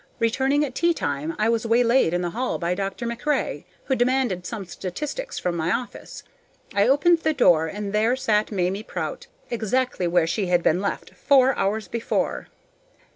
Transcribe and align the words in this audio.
Returning 0.17 0.65
at 0.65 0.73
teatime, 0.73 1.35
I 1.37 1.47
was 1.47 1.63
waylaid 1.63 2.11
in 2.11 2.23
the 2.23 2.31
hall 2.31 2.57
by 2.57 2.73
Dr. 2.73 3.05
MacRae, 3.05 3.65
who 3.83 3.93
demanded 3.95 4.47
some 4.47 4.65
statistics 4.65 5.37
from 5.37 5.55
my 5.55 5.69
office. 5.71 6.23
I 6.73 6.87
opened 6.87 7.19
the 7.19 7.35
door, 7.35 7.67
and 7.67 7.93
there 7.93 8.15
sat 8.15 8.51
Mamie 8.51 8.81
Prout 8.81 9.27
exactly 9.51 10.07
where 10.07 10.25
she 10.25 10.47
had 10.47 10.63
been 10.63 10.81
left 10.81 11.13
four 11.13 11.55
hours 11.55 11.87
before. 11.87 12.47